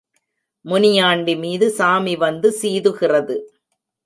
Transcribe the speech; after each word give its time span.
முனியாண்டிமீது 0.65 1.67
சாமி 1.69 2.15
வந்து 2.15 2.51
சீது 2.51 2.93
கிறது. 2.97 3.37